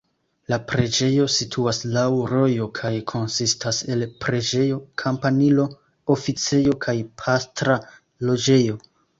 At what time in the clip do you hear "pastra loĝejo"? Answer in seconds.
7.25-8.85